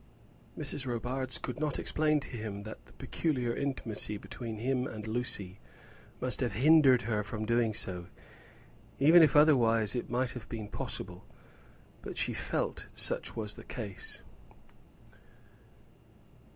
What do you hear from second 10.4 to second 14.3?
been possible; but she felt such was the case.